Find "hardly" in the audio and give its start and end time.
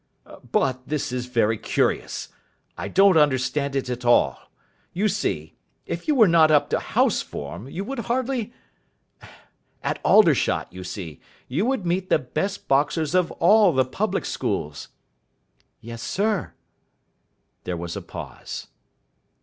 7.99-8.51